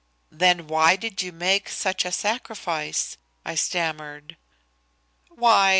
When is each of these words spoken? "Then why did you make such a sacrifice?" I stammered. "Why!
"Then 0.31 0.65
why 0.65 0.95
did 0.95 1.21
you 1.21 1.31
make 1.31 1.69
such 1.69 2.05
a 2.05 2.11
sacrifice?" 2.11 3.17
I 3.45 3.53
stammered. 3.53 4.35
"Why! 5.29 5.69